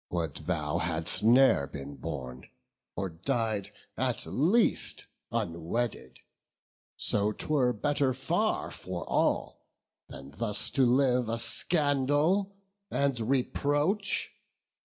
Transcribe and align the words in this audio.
Would 0.09 0.47
thou 0.47 0.79
hadst 0.79 1.21
ne'er 1.21 1.67
been 1.67 1.95
born, 1.95 2.49
or 2.95 3.07
died 3.07 3.69
at 3.95 4.25
least 4.25 5.05
Unwedded; 5.31 6.21
so 6.97 7.31
'twere 7.31 7.71
better 7.71 8.11
far 8.11 8.71
for 8.71 9.07
all, 9.07 9.61
Than 10.09 10.31
thus 10.31 10.71
to 10.71 10.87
live 10.87 11.29
a 11.29 11.37
scandal 11.37 12.55
and 12.89 13.19
reproach. 13.19 14.31